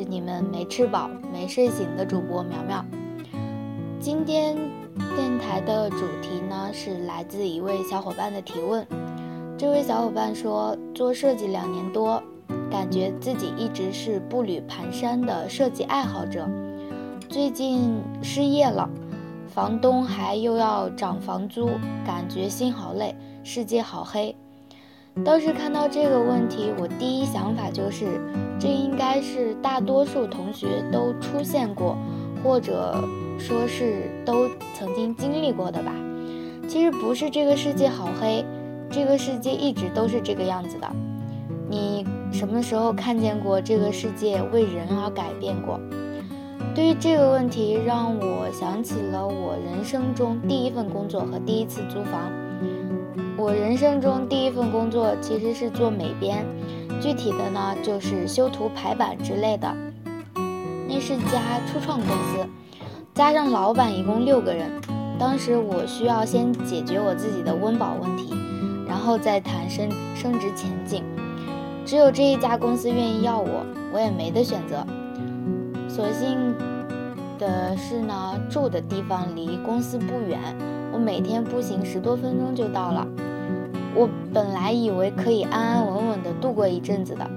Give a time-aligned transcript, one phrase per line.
[0.00, 2.82] 是你们没吃饱、没睡醒的主播苗苗。
[4.00, 4.56] 今天
[5.14, 8.86] 电台的主题呢是来自一位小伙伴的提问。
[9.58, 12.22] 这位小伙伴说，做设计两年多，
[12.70, 16.48] 感觉自己一直是步履蹒跚的设计爱好者，
[17.28, 18.88] 最近失业了，
[19.48, 21.68] 房东还又要涨房租，
[22.06, 23.14] 感觉心好累，
[23.44, 24.34] 世界好黑。
[25.24, 28.20] 当时看到这个问题，我第一想法就是，
[28.58, 31.96] 这应该是大多数同学都出现过，
[32.42, 32.94] 或者
[33.38, 35.92] 说是都曾经经历过的吧。
[36.66, 38.44] 其实不是这个世界好黑，
[38.90, 40.88] 这个世界一直都是这个样子的。
[41.68, 45.78] 你什么时候看见过这个世界为人而改变过？
[46.74, 52.30] 对于这个问题，让我想起了我人生中第一份工作和第一次租房。
[53.40, 56.44] 我人生中第一份工作其实是做美编，
[57.00, 59.74] 具体的呢就是修图排版之类的。
[60.86, 62.46] 那是家初创公司，
[63.14, 64.70] 加上老板一共六个人。
[65.18, 68.34] 当时我需要先解决我自己的温饱问题，
[68.86, 71.02] 然后再谈升升职前景。
[71.86, 74.86] 只有这一家公司愿意要我，我也没得选择。
[75.88, 76.54] 所幸
[77.38, 80.38] 的是呢，住的地方离公司不远，
[80.92, 83.06] 我每天步行十多分钟就到了。
[83.94, 87.28] 我本来以为可以安安稳稳的度过一阵子的，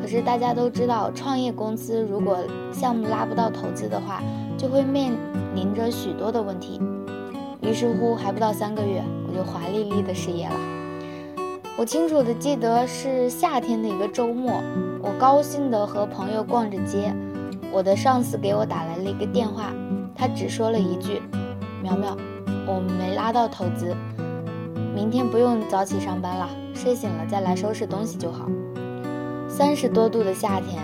[0.00, 2.38] 可是大家都知道，创业公司如果
[2.72, 4.22] 项目拉不到投资的话，
[4.56, 5.12] 就会面
[5.54, 6.80] 临着许多的问题。
[7.60, 10.54] 于是乎，还不到三个月，我就华丽丽的失业了。
[11.76, 14.60] 我清楚的记得是夏天的一个周末，
[15.00, 17.14] 我高兴的和朋友逛着街，
[17.72, 19.72] 我的上司给我打来了一个电话，
[20.14, 21.22] 他只说了一句
[21.80, 22.16] ：“苗苗，
[22.66, 23.94] 我没拉到投资。”
[24.98, 28.48] 明天不用早起上班了，睡醒了再来收拾东西就好。
[29.48, 30.82] 三十多度的夏天，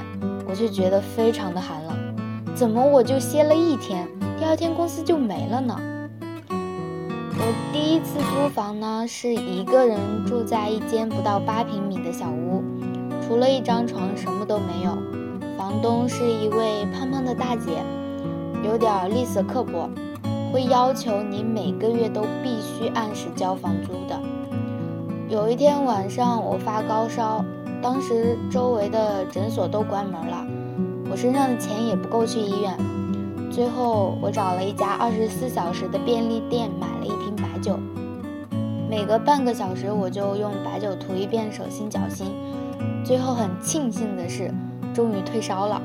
[0.49, 2.55] 我却觉得非常的寒冷。
[2.55, 4.09] 怎么我就歇了一天，
[4.39, 5.77] 第二天公司就没了呢？
[6.49, 12.63] 我第一次租房呢，是一个人住在一间不到八平米的小屋，
[13.27, 14.97] 除了一张床什么都没有。
[15.59, 17.83] 房东是一位胖胖的大姐，
[18.63, 19.91] 有点吝啬刻薄。
[20.55, 24.17] 会要求你每个月都必须按时交房租的。
[25.29, 27.45] 有一天晚上，我发高烧，
[27.83, 30.47] 当时周围的诊所都关门了，
[31.11, 32.73] 我身上的钱也不够去医院。
[33.51, 37.77] 最后，我找了一家二十四小时的便利店，买了一瓶白酒。
[38.89, 42.29] 每隔半个小时，我就用白酒涂一遍手心脚心。
[43.05, 44.55] 最后很庆幸的是，
[44.95, 45.83] 终于退烧了。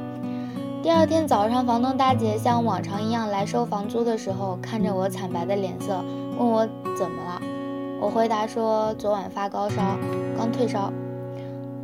[0.82, 6.02] 第二天早上，房东大姐像往常一样来收房租的时候，看着我惨白的脸色，
[6.38, 6.66] 问我
[6.98, 7.42] 怎么了。
[8.00, 9.76] 我回答说昨晚发高烧，
[10.38, 10.92] 刚退烧。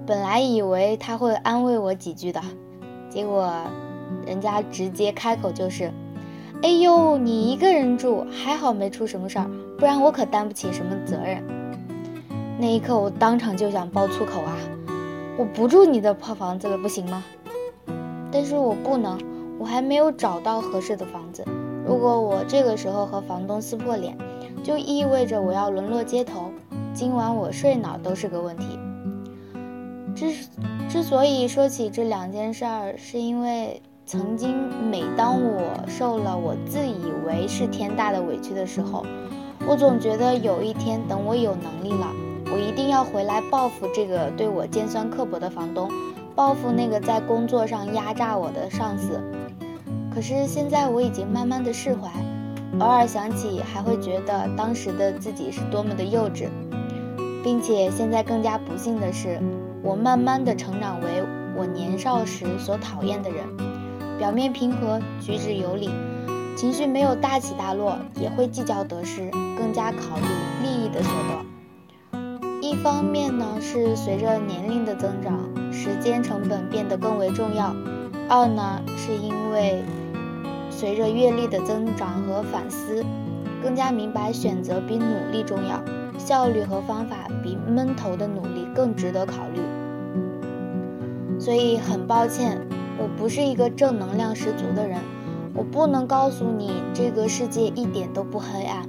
[0.08, 2.42] 本来以为她会安慰我几句的，
[3.10, 3.54] 结果
[4.26, 5.92] 人家直接开口就是
[6.64, 11.44] ：“哎呦，你一个人住，还好没出什么事儿，不然我可担不起什么责任。”
[12.58, 14.56] 那一刻，我当场就想爆粗口啊！
[15.38, 17.22] 我不住你的破房子了，不行吗？
[18.38, 19.18] 但是我不能，
[19.58, 21.46] 我还没有找到合适的房子。
[21.88, 24.18] 如果我这个时候和房东撕破脸，
[24.62, 26.52] 就意味着我要沦落街头。
[26.94, 28.78] 今晚我睡哪都是个问题。
[30.14, 30.34] 之
[30.90, 34.54] 之所以说起这两件事儿，是因为曾经
[34.92, 39.06] 每当我受了我自以为是天大的委屈的时候，
[39.66, 42.12] 我总觉得有一天等我有能力了，
[42.52, 45.90] 我一定要回来报复这个对我尖酸刻薄的房东。
[46.36, 49.22] 报复那个在工作上压榨我的上司，
[50.14, 52.10] 可是现在我已经慢慢的释怀，
[52.78, 56.50] 偶尔想起还会觉得当时的自己是多么的幼稚，
[57.42, 59.40] 并且现在更加不幸的是，
[59.82, 61.24] 我慢慢的成长为
[61.56, 63.48] 我年少时所讨厌的人，
[64.20, 65.90] 表面平和，举止有礼，
[66.58, 70.26] 情绪没有大起大落，也会计较得失，更加考虑
[70.62, 71.55] 利益的所得。
[72.76, 75.40] 一方面呢，是随着年龄的增长，
[75.72, 77.74] 时间成本变得更为重要；
[78.28, 79.82] 二呢，是因为
[80.70, 83.02] 随着阅历的增长和反思，
[83.64, 85.82] 更加明白选择比努力重要，
[86.18, 89.62] 效率和方法比闷头的努力更值得考虑。
[91.40, 92.60] 所以很抱歉，
[93.00, 95.00] 我不是一个正能量十足的人，
[95.54, 98.86] 我不能告诉你这个世界一点都不黑暗，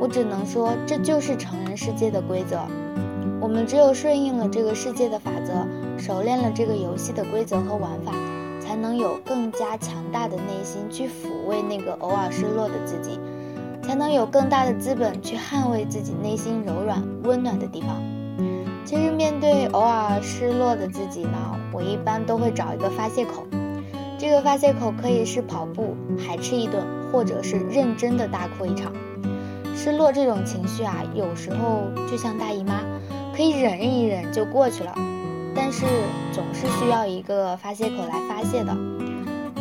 [0.00, 2.58] 我只能说这就是成人世界的规则。
[3.40, 8.12] 我们只有顺应了这个世界的法则，熟练了这个游戏的规则和玩法，
[8.60, 13.18] 才能有更加强大的内心去抚慰那个偶尔失落的自己，
[13.80, 18.02] 才能有更大的资本去捍卫自己内心柔软温暖的地方。
[18.84, 23.46] 其实面对偶尔失落的自己呢，我一般都会找一个发泄口，
[24.18, 28.92] 这个发泄口可以是跑步、海吃一顿，或者是认真的大哭一场。
[29.76, 32.80] 失落这种情绪啊，有时候就像大姨妈，
[33.38, 34.92] 可以忍一忍就过去了，
[35.54, 35.86] 但是
[36.32, 38.76] 总是需要一个发泄口来发泄的。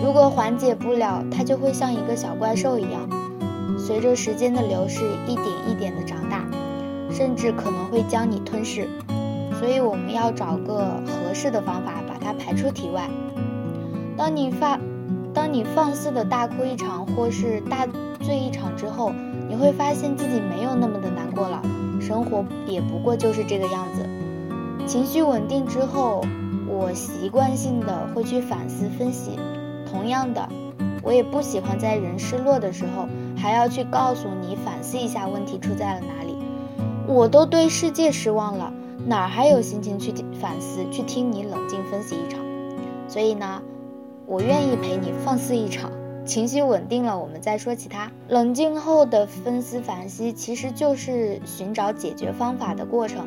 [0.03, 3.07] 如果缓解不了，它就会像一个小怪兽一样，
[3.77, 6.43] 随着时间的流逝，一点一点的长大，
[7.11, 8.89] 甚至可能会将你吞噬。
[9.59, 13.07] 所以我们要找个合适的方法把它排出体外。
[14.17, 14.79] 当你发，
[15.35, 17.85] 当你放肆的大哭一场，或是大
[18.21, 19.11] 醉一场之后。
[19.49, 21.61] 你会发现自己没有那么的难过了，
[22.07, 24.05] 生活也不过就是这个样子。
[24.87, 26.23] 情绪稳定之后，
[26.65, 29.37] 我习惯性的会去反思分析。
[29.91, 30.47] 同样的，
[31.03, 36.37] 我也不喜欢在人失落的时候还要去告诉你反思一下问题出在了哪里。
[37.05, 38.71] 我都对世界失望了，
[39.05, 42.39] 哪还有心情去反思，去听你冷静分析一场？
[43.09, 43.61] 所以呢，
[44.25, 45.91] 我愿意陪你放肆一场。
[46.27, 48.11] 情绪稳定了，我们再说其他。
[48.27, 53.25] 冷静后的分思反析，其实就是寻找解决方法的过程。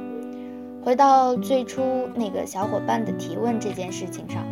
[0.84, 1.82] 回到最初
[2.14, 4.46] 那个小伙伴的提问这件事情上，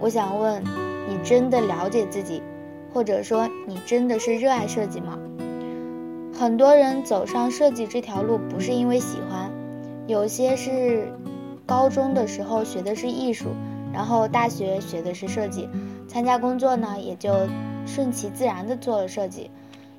[0.00, 0.62] 我想问
[1.08, 2.42] 你：真的了解自己，
[2.92, 5.16] 或者说你真的是热爱设计吗？
[6.36, 9.48] 很多人走上设计这条路，不是因为喜欢，
[10.08, 11.12] 有些是
[11.66, 13.50] 高中的时候学的是艺术，
[13.92, 15.68] 然后大学学的是设计。
[16.08, 17.32] 参加工作呢，也就
[17.86, 19.50] 顺其自然的做了设计。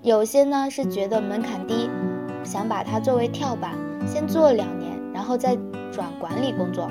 [0.02, 1.90] 有些呢是觉得门槛低，
[2.44, 3.78] 想把它作为跳板，
[4.08, 5.56] 先做两年，然后再
[5.92, 6.90] 转管理工作。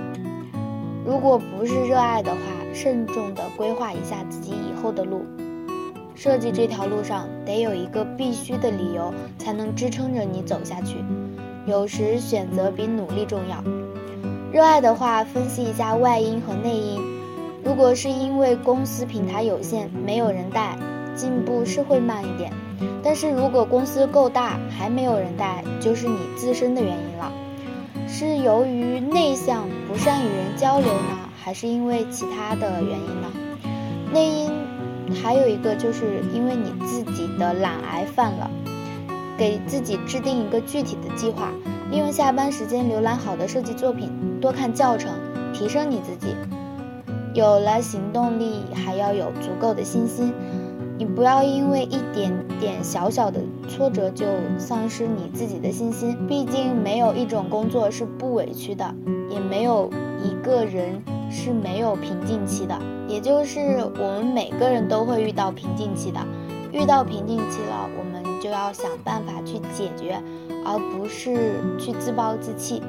[1.05, 2.39] 如果不是热爱的话，
[2.73, 5.25] 慎重的规划一下自己以后的路。
[6.15, 10.99] 设计这条路上得有一个必须的理由，才能支撑着你走下去。
[11.67, 13.65] 有时选择比努力重要。
[14.53, 17.01] 热爱的话，分析一下外因和内因。
[17.63, 20.77] 如果是因为公司平台有限，没有人带，
[21.15, 22.53] 进步是会慢一点。
[23.01, 27.33] 但是如果公司够大，还没有人带，就是你自身的原因了。
[28.09, 33.29] 是由于内向不善与人交流呢，还是因为其他的原因呢？
[34.13, 34.51] 内因
[35.23, 38.51] 还有一个就是因为你自己的懒癌犯了，
[39.39, 41.53] 给自己制定一个具体的计划，
[41.89, 45.13] 利用下班时间浏览好的设计作品，多看教程，
[45.53, 46.35] 提升你自己。
[47.35, 50.33] 有了行动力，还要有足够的信心。
[50.99, 54.27] 你不要因为一点点小小的挫折就
[54.59, 56.17] 丧失你自己的信心。
[56.27, 58.95] 毕竟没有一种工作是不委屈的，
[59.31, 59.89] 也没有
[60.23, 61.01] 一个人
[61.31, 62.79] 是没有瓶颈期的。
[63.09, 63.61] 也就是
[63.99, 66.21] 我们每个人都会遇到瓶颈期的。
[66.73, 70.21] 遇到瓶颈期了，我们就要想办法去解决，
[70.65, 72.83] 而不是去自暴自弃。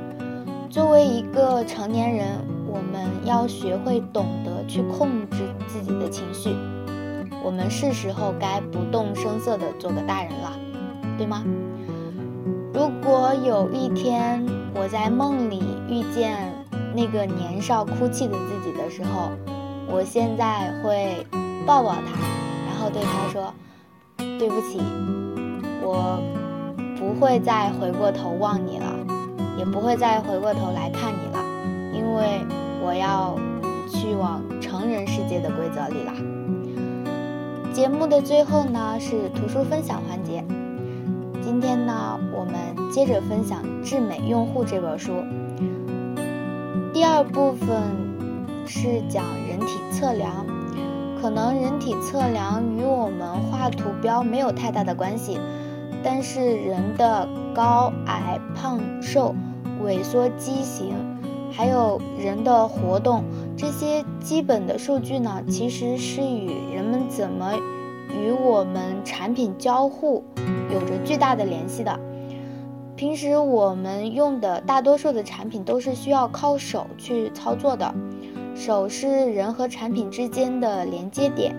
[0.71, 2.27] 作为一个成年人。
[2.73, 6.55] 我们要学会懂得去控制自己的情绪，
[7.43, 10.53] 我们是时候该不动声色的做个大人了，
[11.17, 11.43] 对吗？
[12.73, 16.49] 如果有一天我在梦里遇见
[16.95, 19.31] 那个年少哭泣的自己的时候，
[19.89, 21.27] 我现在会
[21.67, 22.17] 抱抱他，
[22.65, 23.53] 然后对他说
[24.39, 24.79] ：“对不起，
[25.83, 26.17] 我
[26.97, 28.90] 不会再回过头望你了，
[29.61, 31.39] 也不会再回过头来看你了，
[31.93, 32.41] 因为。”
[32.83, 33.37] 我要
[33.87, 36.13] 去往成人世界的规则里啦。
[37.71, 40.43] 节目的最后呢是图书分享环节。
[41.43, 45.11] 今天呢，我们接着分享《智美用户》这本书。
[46.91, 47.83] 第二部分
[48.65, 50.43] 是讲人体测量。
[51.21, 55.39] 可能人体测量与我们画图标没有太大的关系，
[56.03, 59.35] 但是人的高矮胖瘦、
[59.85, 60.95] 萎缩畸形。
[61.51, 63.23] 还有人的活动，
[63.57, 67.53] 这些基本的数据呢，其实是与人们怎么
[68.09, 70.23] 与我们产品交互
[70.73, 71.99] 有着巨大的联系的。
[72.95, 77.93] 平时我们用的大多数的产品都是需要靠手去操作的，
[78.55, 81.53] 手是人和产品之间的连接点。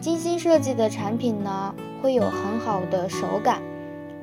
[0.00, 3.62] 精心设计的产品呢，会有很好的手感，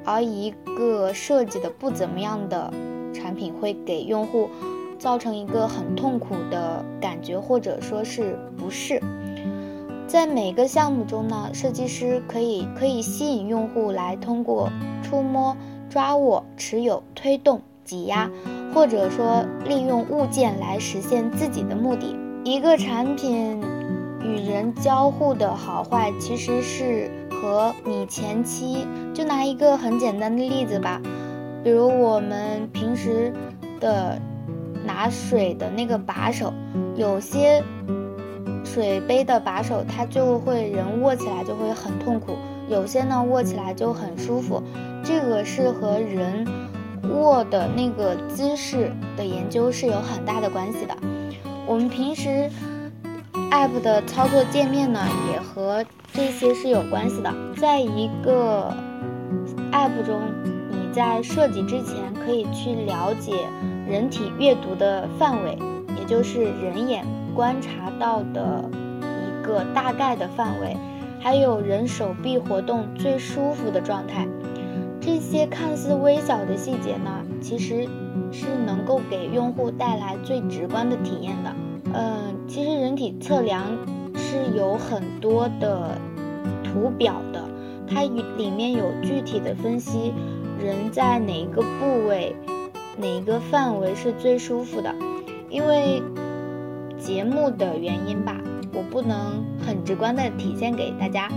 [0.04, 2.74] 而一个设计的不怎么样的
[3.14, 4.50] 产品会给用户。
[5.00, 9.02] 造成一个很痛苦的感觉，或者说是不适。
[10.08, 14.70] 在每个项目中呢，设计师可以可以吸引用户来通过
[15.02, 15.56] 触摸、
[15.90, 18.30] 抓握、持有、推动、挤压，
[18.76, 22.14] 或者说利用物件来实现自己的目的。
[22.44, 23.62] 一个产品
[24.22, 31.02] 与人交互的好坏，其实是和你前期就拿一个很简单的例子吧，
[31.64, 33.34] 比如我们平时
[33.80, 34.20] 的。
[34.86, 36.52] 拿水的那个把手，
[36.96, 37.62] 有些
[38.64, 42.36] 水杯的把手它就会人握起来就会很痛苦，
[42.70, 44.64] 有些呢握起来就很舒服，
[45.04, 46.48] 这个是和人
[47.14, 50.96] 握的那个姿势的研究是有很大的关系的。
[51.68, 52.50] 我们平时
[53.52, 57.32] app 的操作界面呢，也和这些是有关系的。
[57.58, 58.74] 在一个
[59.72, 60.20] app 中，
[61.00, 63.32] 在设计之前可以去了解
[63.88, 65.58] 人体阅读的范围，
[65.98, 67.06] 也就是人眼。
[67.34, 70.76] 观察到的一个大概的范围，
[71.22, 74.28] 还有人手臂活动最舒服的状态，
[75.00, 77.88] 这些看似微小的细节呢，其实
[78.30, 81.56] 是能够给用户带来最直观的体验的。
[81.94, 83.64] 嗯，其实人体测量
[84.16, 85.98] 是有很多的
[86.62, 87.42] 图表的，
[87.88, 90.14] 它里面有具体的分析
[90.64, 92.36] 人在哪一个部位、
[92.98, 94.94] 哪一个范围是最舒服的，
[95.50, 96.02] 因为。
[97.00, 98.36] 节目的原因吧，
[98.74, 101.30] 我不能很直观的体现给大家。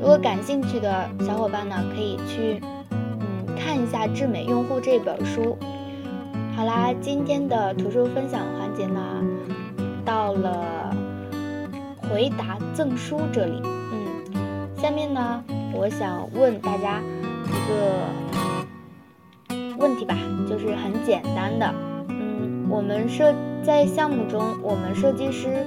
[0.00, 5.58] 如果感兴趣的小伙伴呢，可以去嗯看一下《智美用户》这本书。
[6.54, 9.00] 好啦，今天的图书分享环节呢，
[10.04, 10.96] 到了
[12.08, 13.60] 回答赠书这里。
[13.64, 15.42] 嗯，下面呢，
[15.74, 17.02] 我想问大家
[17.44, 18.47] 一个
[19.78, 20.14] 问题吧，
[20.48, 21.72] 就是很简单的。
[22.08, 23.34] 嗯，我们设。
[23.64, 25.66] 在项目中，我们设计师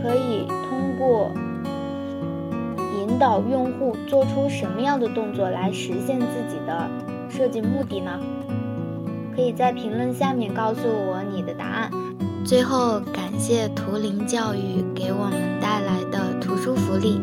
[0.00, 1.30] 可以通过
[2.98, 6.88] 引导用户做出什么样的动作来实现自己的
[7.28, 8.18] 设计目的呢？
[9.36, 11.90] 可以在评论下面告诉我你的答案。
[12.42, 17.20] 最后，感谢图灵教育给我们带来的图书福利。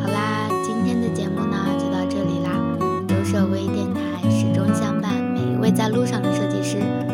[0.00, 2.50] 好啦，今天的节目呢就到这里啦。
[3.08, 3.65] 有手微
[5.76, 7.05] 在路上的设计师。